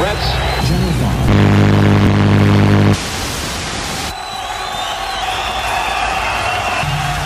[0.00, 0.26] Reds.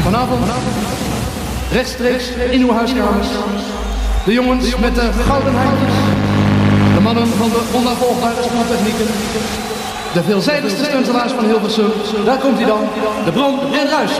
[0.02, 0.44] Vanavond,
[1.72, 3.28] rechtstreeks in uw huiskamers.
[4.24, 5.94] De jongens met de gouden handjes.
[6.94, 9.06] De mannen van de onnavolgbare spoortechnieken.
[10.12, 11.92] De veelzijdigste stuntelaars van Hilversum.
[12.24, 12.80] Daar komt hij dan.
[13.24, 14.10] De Bron en Ruis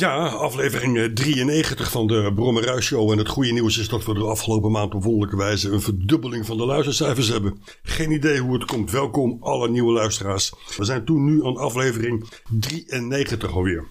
[0.00, 3.10] Ja, aflevering 93 van de Brommerhuis Show.
[3.10, 6.46] En het goede nieuws is dat we de afgelopen maand op wonderlijke wijze een verdubbeling
[6.46, 7.62] van de luistercijfers hebben.
[7.82, 8.90] Geen idee hoe het komt.
[8.90, 10.52] Welkom alle nieuwe luisteraars.
[10.76, 13.84] We zijn toen nu aan aflevering 93 alweer.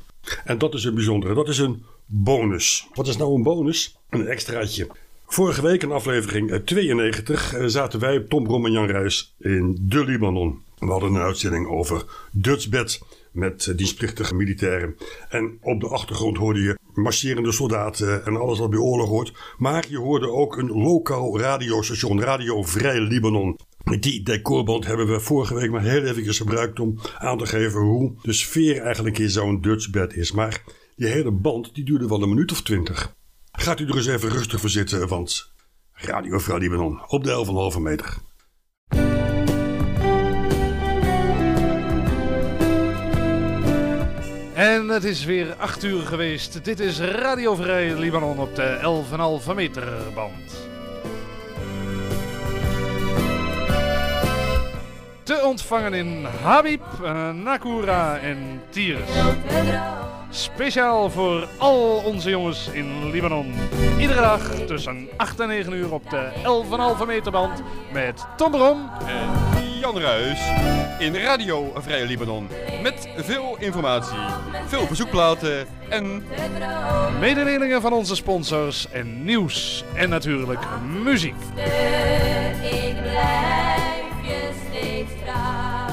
[0.43, 1.33] En dat is een bijzondere.
[1.33, 2.87] Dat is een bonus.
[2.93, 3.97] Wat is nou een bonus?
[4.09, 4.87] Een extraatje.
[5.27, 10.05] Vorige week in aflevering 92 eh, zaten wij, Tom Brom en Jan Ruijs, in de
[10.05, 10.61] Libanon.
[10.77, 12.99] We hadden een uitzending over Dutch Bed
[13.31, 14.95] met eh, dienstplichtige militairen.
[15.29, 19.33] En op de achtergrond hoorde je marcherende soldaten en alles wat bij oorlog hoort.
[19.57, 23.59] Maar je hoorde ook een lokaal radiostation, Radio Vrij Libanon.
[23.99, 28.13] Die decorband hebben we vorige week maar heel even gebruikt om aan te geven hoe
[28.21, 30.31] de sfeer eigenlijk in zo'n Dutch bed is.
[30.31, 30.63] Maar
[30.95, 33.15] die hele band die duurde wel een minuut of twintig.
[33.51, 35.51] Gaat u er eens even rustig voor zitten, want
[35.93, 38.17] Radio Vrij Libanon op de 11,5 meter.
[44.59, 46.63] En het is weer 8 uur geweest.
[46.63, 48.79] Dit is Radio Vrij Libanon op de
[49.49, 50.67] 11,5 meter band.
[55.23, 59.09] Te ontvangen in Habib, eh, Nakura en Tyrus.
[60.29, 63.53] Speciaal voor al onze jongens in Libanon.
[63.99, 67.61] Iedere dag tussen 8 en 9 uur op de 11,5 meter band
[67.93, 68.89] met Tom Brom.
[69.07, 69.48] En
[69.93, 70.35] Jan
[70.99, 72.47] in Radio Vrije Libanon.
[72.81, 74.17] Met veel informatie,
[74.67, 76.23] veel bezoekplaten en
[77.19, 79.83] Mededelingen van onze sponsors en nieuws.
[79.93, 80.59] En natuurlijk
[81.03, 81.35] muziek.
[82.61, 85.87] Ik blijf je steeds trouw.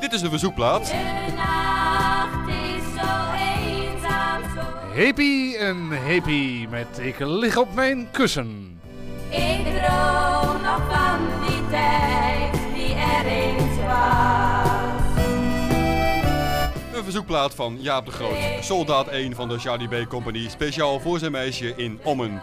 [0.00, 0.52] dit is de zo.
[4.94, 8.80] Happy en happy met Ik lig op mijn kussen.
[9.30, 14.56] Ik droom nog van die tijd die er eens was.
[16.92, 21.18] Een verzoekplaat van Jaap de Groot, soldaat 1 van de Charlie B Company, speciaal voor
[21.18, 22.42] zijn meisje in Ommen.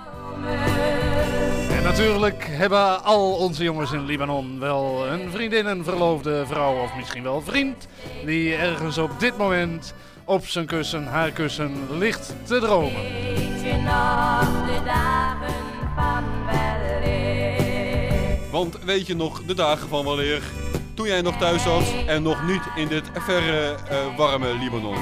[1.72, 6.96] En natuurlijk hebben al onze jongens in Libanon wel een vriendin, een verloofde vrouw of
[6.96, 7.88] misschien wel vriend.
[8.26, 9.94] Die ergens op dit moment
[10.26, 13.02] op zijn kussen, haar kussen, ligt te dromen.
[18.54, 20.42] Want weet je nog de dagen van weleer?
[20.94, 24.98] Toen jij nog thuis zat en nog niet in dit verre, eh, warme Libanon.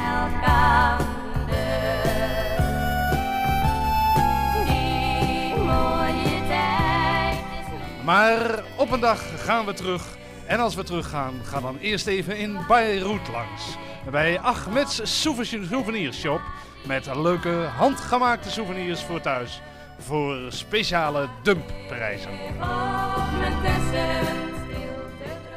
[8.05, 10.03] Maar op een dag gaan we terug.
[10.45, 13.77] En als we teruggaan, gaan dan eerst even in Beirut langs.
[14.11, 16.41] Bij Ahmed's Souvenir Shop.
[16.87, 19.61] Met leuke handgemaakte souvenirs voor thuis.
[20.01, 22.31] Voor speciale dumpprijzen.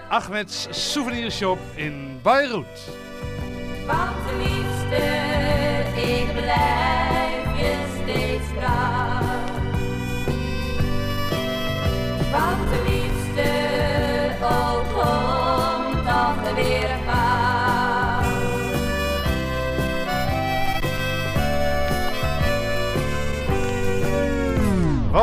[0.08, 2.88] Ahmed's Souvenir Shop in Beirut.
[3.86, 5.04] Want liefste,
[5.96, 9.04] ik blijf je steeds trouw.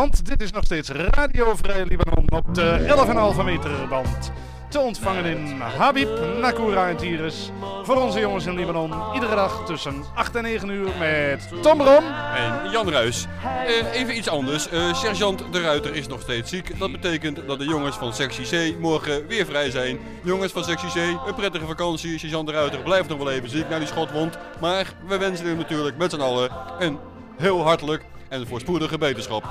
[0.02, 2.96] Want dit is nog steeds Radio Vrij Libanon op de
[3.38, 4.32] 11,5 meter band.
[4.70, 6.10] Te ontvangen in Habib,
[6.40, 7.52] Nakura en Tyrus.
[7.84, 9.14] Voor onze jongens in Libanon.
[9.14, 12.04] Iedere dag tussen 8 en 9 uur met Tom Brom.
[12.36, 13.26] En Jan Ruis.
[13.66, 14.70] Eh, even iets anders.
[14.70, 16.80] Eh, Sergeant de Ruiter is nog steeds ziek.
[16.80, 20.00] Dat betekent dat de jongens van sectie C morgen weer vrij zijn.
[20.24, 20.96] Jongens van sectie C,
[21.28, 22.20] een prettige vakantie.
[22.20, 24.38] Sergeant de Ruiter blijft nog wel even ziek naar die schotwond.
[24.60, 26.50] Maar we wensen hem natuurlijk met z'n allen
[26.80, 26.98] een
[27.38, 29.44] heel hartelijk en voorspoedige beterschap.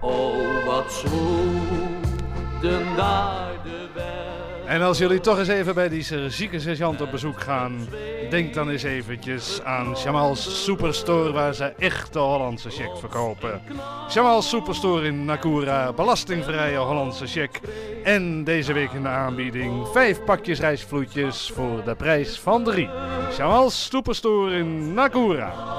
[0.00, 3.88] Oh, wat zwoegden daar de
[4.66, 7.88] En als jullie toch eens even bij die zieke sergeant op bezoek gaan,
[8.30, 13.62] denk dan eens eventjes aan Jamal's Superstore waar ze echte Hollandse check verkopen.
[14.14, 17.60] Jamal's Superstore in Nakura, belastingvrije Hollandse check.
[18.04, 22.88] En deze week in de aanbieding vijf pakjes rijstvloetjes voor de prijs van drie.
[23.36, 25.75] Jamal's Superstore in Nakura.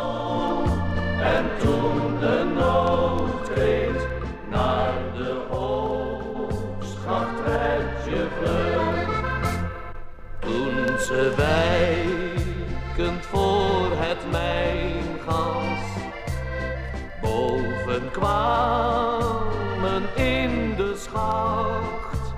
[1.21, 4.07] En toen de nood reed
[4.49, 9.09] naar de oogstgachtrijtje vlug.
[10.39, 15.79] Toen ze wijkend voor het mijngas
[17.21, 22.33] boven kwamen in de schacht,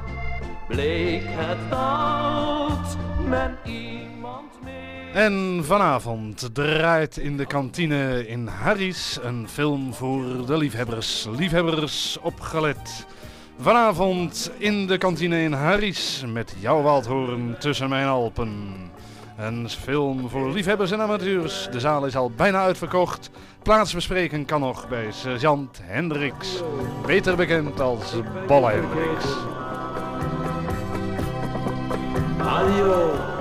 [0.68, 2.98] bleek het dat
[3.28, 4.99] men iemand meer.
[5.14, 11.28] En vanavond draait in de kantine in Harry's een film voor de liefhebbers.
[11.38, 13.06] Liefhebbers opgelet.
[13.60, 18.76] Vanavond in de kantine in Harry's met jouw Waldhoorn tussen mijn Alpen.
[19.38, 21.68] Een film voor liefhebbers en amateurs.
[21.72, 23.30] De zaal is al bijna uitverkocht.
[23.64, 26.64] Plaatsbespreken kan nog bij sergeant Hendricks.
[27.06, 28.14] Beter bekend als
[28.48, 29.26] Bolle Hendricks.
[32.38, 33.38] Adio.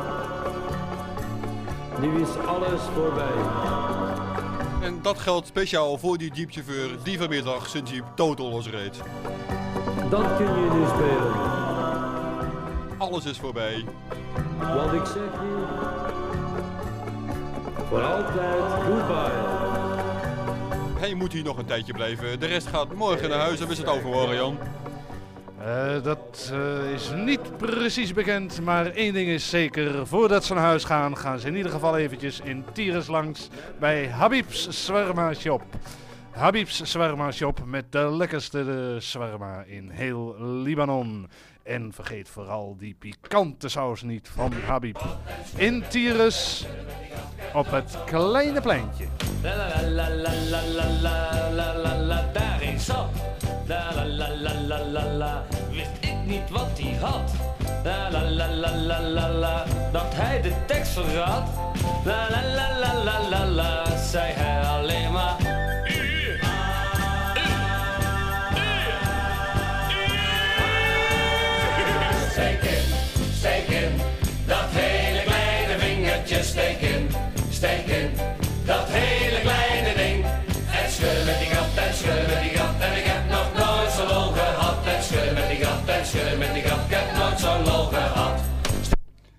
[2.00, 3.36] Nu is alles voorbij.
[4.82, 9.00] En dat geldt speciaal voor die jeepchauffeur die vanmiddag zijn jeep totaal losreed.
[10.10, 11.32] Dat kun je nu spelen.
[12.98, 13.84] Alles is voorbij.
[14.58, 15.64] Want ik zeg je.
[17.88, 19.56] Voor altijd goodbye.
[20.98, 22.40] Hij moet hier nog een tijdje blijven.
[22.40, 24.58] De rest gaat morgen naar huis en is het overmorgen, Jan.
[25.64, 30.06] Eh, dat eh, is niet precies bekend, maar één ding is zeker.
[30.06, 34.08] Voordat ze naar huis gaan, gaan ze in ieder geval eventjes in Tires langs bij
[34.08, 35.62] Habib's Swarma Shop.
[36.30, 41.28] Habib's Swarma Shop met de lekkerste shawarma in heel Libanon.
[41.62, 45.00] En vergeet vooral die pikante saus niet van Habib.
[45.56, 46.66] In Tires
[47.54, 49.06] op het kleine pleintje.
[56.58, 57.30] Wat hij had.
[57.84, 61.50] La la la la la la dat hij de tekst verraadt.
[62.04, 64.47] La la la la la la la, zei hij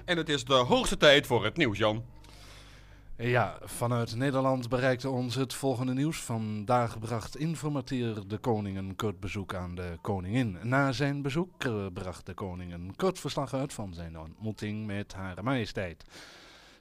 [0.10, 2.04] En het is de hoogste tijd voor het nieuws, Jan.
[3.18, 6.18] Ja, vanuit Nederland bereikte ons het volgende nieuws.
[6.18, 10.58] Vandaag bracht informateur de koning een kort bezoek aan de koningin.
[10.64, 15.14] Na zijn bezoek eh, bracht de koning een kort verslag uit van zijn ontmoeting met
[15.14, 16.04] Hare Majesteit.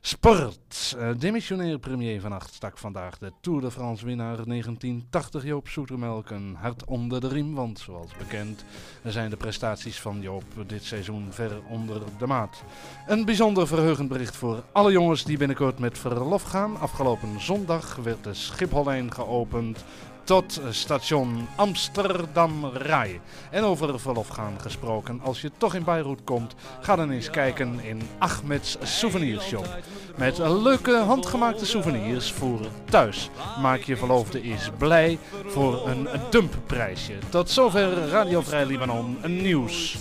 [0.00, 0.94] Sport.
[0.98, 6.30] Eh, demissionair premier Van Acht stak vandaag de Tour de France winnaar 1980 Joop Soetermelk
[6.30, 7.54] een hart onder de riem.
[7.54, 8.64] Want zoals bekend
[9.04, 12.62] zijn de prestaties van Joop dit seizoen ver onder de maat.
[13.06, 16.80] Een bijzonder verheugend bericht voor alle jongens die binnenkort met verlof gaan.
[16.80, 19.84] Afgelopen zondag werd de Schiphollijn geopend
[20.28, 23.20] tot station Amsterdam Rai.
[23.50, 27.80] En over verlof gaan gesproken, als je toch in Beirut komt, ga dan eens kijken
[27.80, 29.78] in Ahmed's Souvenirshop.
[30.16, 32.60] Met leuke handgemaakte souvenirs voor
[32.90, 33.30] thuis.
[33.60, 37.14] Maak je verloofde eens blij voor een dumpprijsje.
[37.28, 39.96] Tot zover Radio Vrij Libanon nieuws.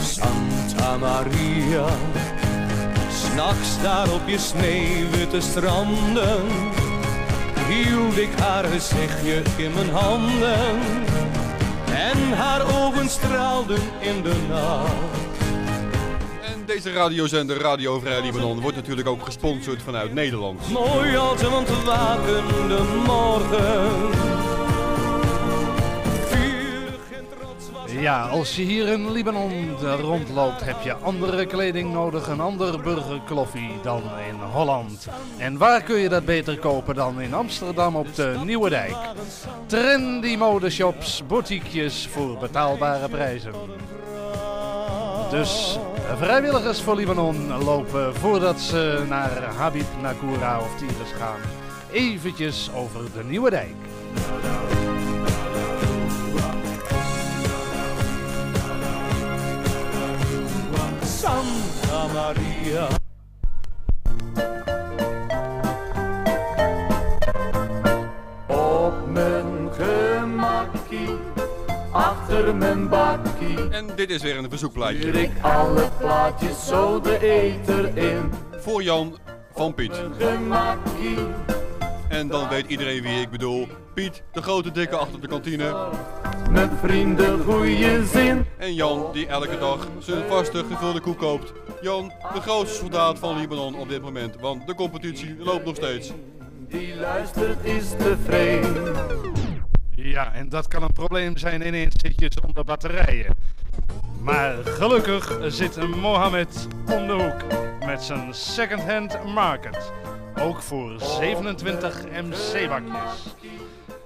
[0.00, 1.86] Santa Maria,
[3.10, 6.42] s'nachts daar op je sneeuwwitte stranden,
[7.68, 10.78] hield ik haar gezichtje in mijn handen
[11.94, 14.92] en haar ogen straalden in de nacht.
[16.42, 20.70] En deze radiozender Radio Vrij Libanon wordt natuurlijk ook gesponsord vanuit Nederland.
[20.72, 23.83] Mooi als een ontwakende morgen.
[28.04, 33.70] Ja, als je hier in Libanon rondloopt, heb je andere kleding nodig, een ander burgerkloffie
[33.82, 35.08] dan in Holland.
[35.38, 38.96] En waar kun je dat beter kopen dan in Amsterdam op de Nieuwe Dijk?
[39.66, 43.52] Trendy modeshops, boutiquejes voor betaalbare prijzen.
[45.30, 45.78] Dus
[46.16, 51.40] vrijwilligers voor Libanon lopen voordat ze naar Habib, Nakura of Tiris gaan.
[51.92, 53.76] Eventjes over de Nieuwe Dijk.
[62.14, 62.88] Maria.
[68.46, 71.16] Op mijn gemakkie,
[71.92, 73.68] achter mijn bakkie.
[73.70, 75.10] En dit is weer een Stuur verzoekplaatje.
[75.10, 78.32] ik alle plaatjes zo de eter in.
[78.52, 79.16] Voor Jan
[79.54, 80.02] van Piet.
[80.18, 81.18] Gemakkie.
[82.08, 83.68] En dan weet iedereen wie ik bedoel.
[83.94, 85.88] Piet, de grote dikke achter de kantine.
[86.50, 88.46] Met vrienden goeie zin.
[88.58, 91.52] En Jan, die elke dag zijn vaste gevulde koek koopt.
[91.84, 94.36] Jan, de grootste soldaat van Libanon op dit moment.
[94.40, 96.12] Want de competitie loopt nog steeds.
[96.68, 98.94] Die luistert is tevreden.
[99.90, 103.34] Ja, en dat kan een probleem zijn ineens zit je zonder batterijen.
[104.22, 107.44] Maar gelukkig zit Mohammed om de hoek
[107.86, 109.92] met zijn second-hand market.
[110.40, 113.34] Ook voor 27 MC-bakjes.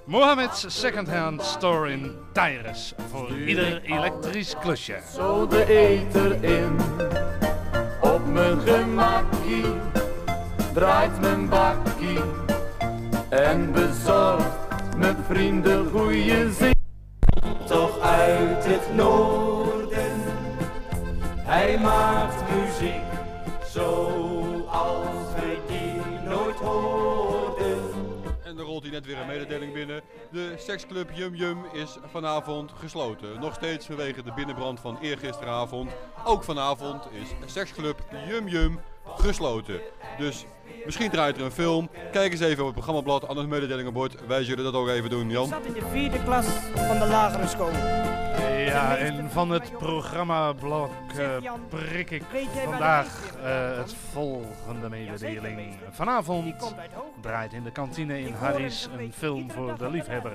[0.05, 2.93] Mohammed's second-hand store in Tyrus.
[3.09, 4.99] Voor ieder elektrisch klusje.
[5.15, 6.77] Zo de eter in.
[8.33, 9.65] Mijn gemakkie.
[10.73, 12.19] Draait mijn bakkie.
[13.29, 14.57] En bezorgt
[14.97, 16.75] met vrienden goeie zin.
[17.67, 20.21] Toch uit het noorden.
[21.37, 22.38] Hij maakt
[29.05, 30.01] weer een mededeling binnen.
[30.31, 33.39] De seksclub Yum Yum is vanavond gesloten.
[33.39, 35.91] Nog steeds vanwege de binnenbrand van eergisteravond.
[36.25, 38.79] Ook vanavond is seksclub Yum Yum
[39.15, 39.81] gesloten.
[40.17, 40.45] Dus
[40.85, 41.89] misschien draait er een film.
[42.11, 44.15] Kijk eens even op het programmablad, anders mededelingenbord.
[44.27, 45.47] Wij zullen dat ook even doen, Jan.
[45.47, 47.71] zat in de vierde klas van de lagere school.
[48.65, 52.23] Ja, en van het programmablok eh, prik ik
[52.63, 55.75] vandaag eh, het volgende mededeling.
[55.91, 56.75] Vanavond
[57.21, 60.33] draait in de kantine in Harry's een film voor de liefhebber.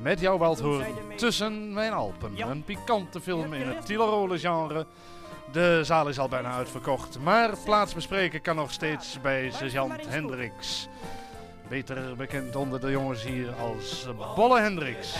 [0.00, 2.50] Met jouw Waldhoorn tussen mijn Alpen.
[2.50, 4.86] Een pikante film in het Tielerole genre.
[5.52, 10.88] De zaal is al bijna uitverkocht, maar plaats bespreken kan nog steeds bij sergeant Hendricks.
[11.68, 15.16] Beter bekend onder de jongens hier als Bolle Hendricks.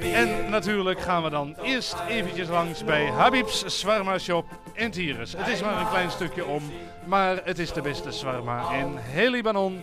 [0.00, 5.32] En natuurlijk gaan we dan eerst eventjes langs bij Habib's Swarma Shop in Tyrus.
[5.36, 6.62] Het is maar een klein stukje om,
[7.04, 9.82] maar het is de beste swarma in heel Libanon.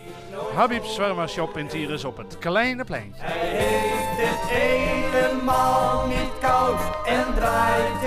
[0.54, 3.22] Habib's Swarma Shop in Tyrus op het kleine pleintje.
[3.22, 8.00] Hij heeft het helemaal niet koud en draait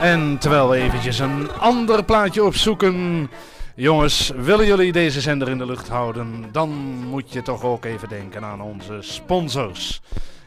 [0.00, 3.28] En terwijl we eventjes een ander plaatje opzoeken.
[3.74, 6.44] Jongens, willen jullie deze zender in de lucht houden?
[6.52, 6.70] Dan
[7.08, 10.00] moet je toch ook even denken aan onze sponsors.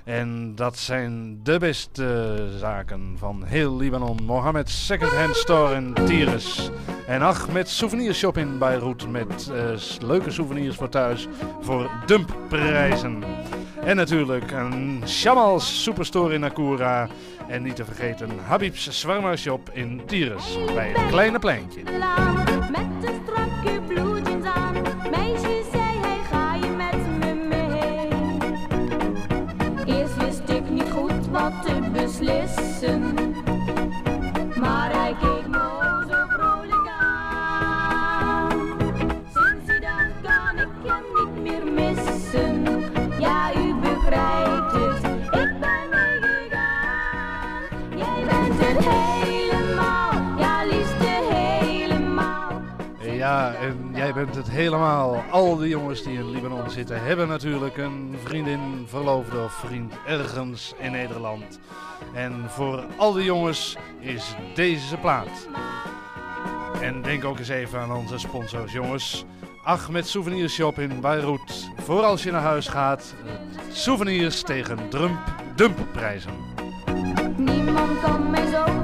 [0.03, 4.17] En dat zijn de beste zaken van heel Libanon.
[4.25, 6.69] Mohammed Second Hand Store in Tyrus.
[7.07, 11.27] En Ahmed Souvenirshop in Beirut met eh, leuke souvenirs voor thuis
[11.61, 13.23] voor dumpprijzen.
[13.83, 17.07] En natuurlijk een Shamal's Superstore in Nakura.
[17.47, 21.81] En niet te vergeten Habib's Swarma Shop in Tyrus bij het kleine pleintje.
[53.21, 55.23] Ja, en jij bent het helemaal.
[55.29, 60.73] Al die jongens die in Libanon zitten hebben natuurlijk een vriendin, verloofde of vriend ergens
[60.77, 61.59] in Nederland.
[62.13, 65.47] En voor al die jongens is deze plaat.
[66.81, 69.25] En denk ook eens even aan onze sponsors, jongens.
[69.63, 71.69] Ahmed Souvenirshop in Beirut.
[71.77, 73.15] Voor als je naar huis gaat,
[73.71, 75.19] souvenirs tegen drump,
[75.55, 76.33] dumpprijzen.
[77.37, 78.80] Niemand kan mij zo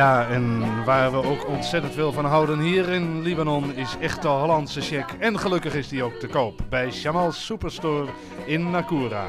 [0.00, 4.80] Ja, en waar we ook ontzettend veel van houden hier in Libanon is echte Hollandse
[4.80, 5.04] check.
[5.18, 8.08] En gelukkig is die ook te koop bij Shamal's Superstore
[8.44, 9.24] in Nakura.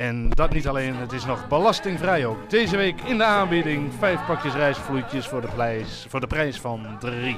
[0.00, 2.50] En dat niet alleen, het is nog belastingvrij ook.
[2.50, 6.86] Deze week in de aanbieding vijf pakjes rijstvloeitjes voor de prijs, voor de prijs van
[7.00, 7.36] drie.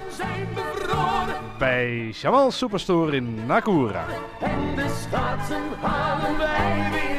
[1.58, 4.04] Bij Jamal Superstore in Nakura.
[4.40, 4.88] En de
[5.80, 7.11] halen wij weer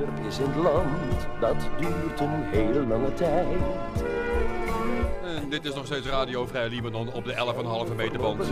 [0.00, 3.46] winter is in het land, dat duurt een hele lange tijd.
[5.42, 7.34] En dit is nog steeds Radio Vrij Libanon op de
[7.88, 8.44] 11,5 meter band.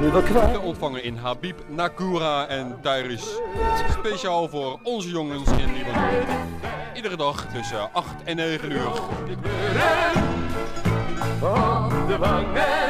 [0.53, 3.41] Te ontvangen in Habib, Nakura en Tairis.
[3.91, 6.11] Speciaal voor onze jongens in Libanon.
[6.95, 8.87] Iedere dag tussen 8 en 9 uur.
[11.41, 12.88] Op de wangen.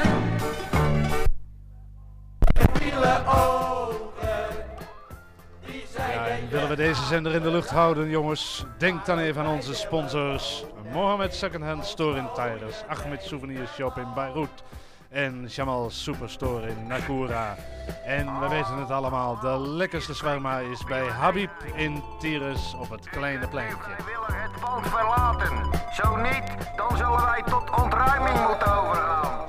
[6.68, 8.64] We deze zender in de lucht houden, jongens?
[8.78, 10.64] Denk dan even aan onze sponsors.
[10.92, 14.62] Mohammed Secondhand Store in Tyrus, Ahmed Souvenir Shop in Beirut
[15.08, 17.56] en Jamal Superstore in Nakura.
[18.04, 23.08] En we weten het allemaal, de lekkerste shawarma is bij Habib in Tyrus op het
[23.10, 23.90] kleine pleintje.
[24.04, 25.80] willen het pand verlaten.
[25.92, 29.46] Zo niet, dan zullen wij tot ontruiming moeten overgaan.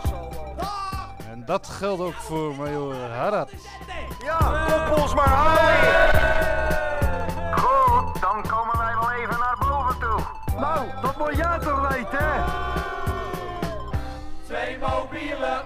[1.32, 3.52] En dat geldt ook voor Major Harat.
[4.24, 6.69] Ja, kop ons maar aan.
[8.20, 10.20] Dan komen wij wel even naar boven toe.
[10.60, 12.44] Nou, dat moet jij toch weten, hè?
[14.46, 15.62] Twee mobiele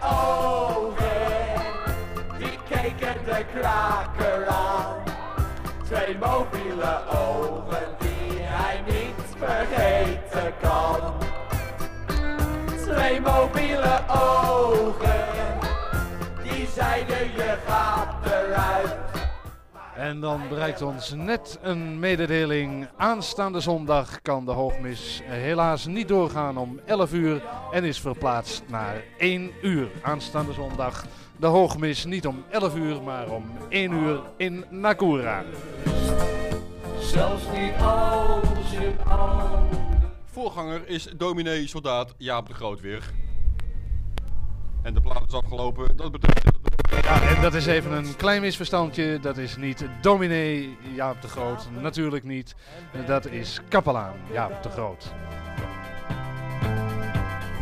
[20.04, 22.88] En dan bereikt ons net een mededeling.
[22.98, 29.04] Aanstaande zondag kan de hoogmis helaas niet doorgaan om 11 uur en is verplaatst naar
[29.18, 29.92] 1 uur.
[30.02, 31.06] Aanstaande zondag
[31.38, 35.44] de hoogmis niet om 11 uur, maar om 1 uur in Nakura.
[37.00, 38.92] Zelfs niet als je
[40.26, 43.12] Voorganger is dominee soldaat Jaap de Groot weer.
[44.82, 45.98] En de plaat is afgelopen.
[45.98, 46.53] Dat betekent...
[47.22, 49.20] En dat is even een klein misverstandje.
[49.20, 52.56] Dat is niet dominee Jaap de Groot, natuurlijk niet.
[53.06, 55.14] Dat is kapelaan Jaap de Groot.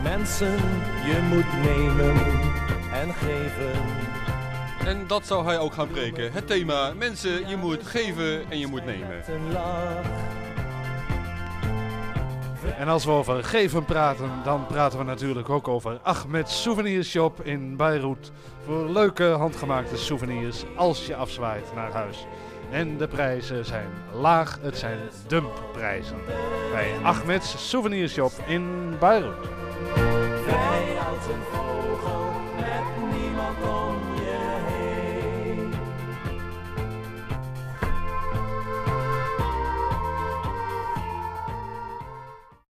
[0.03, 0.55] Mensen,
[1.05, 2.15] je moet nemen
[2.93, 3.71] en geven.
[4.85, 6.31] En dat zou hij ook gaan breken.
[6.31, 9.23] Het thema, mensen, je moet geven en je moet nemen.
[12.77, 17.41] En als we over geven praten, dan praten we natuurlijk ook over Ahmed Souvenir Shop
[17.41, 18.31] in Beirut.
[18.65, 22.25] Voor leuke handgemaakte souvenirs als je afzwaait naar huis.
[22.71, 26.17] En de prijzen zijn laag, het zijn dumpprijzen.
[26.71, 29.49] Bij Ahmed's Souvenir Shop in Beirut.